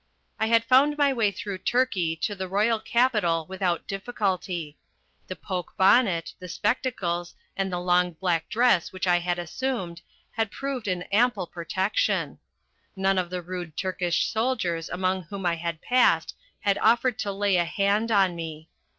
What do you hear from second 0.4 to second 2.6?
had found my way through Turkey to the